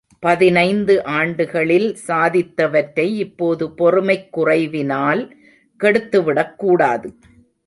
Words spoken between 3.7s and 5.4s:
பொறுமைக் குறைவினால்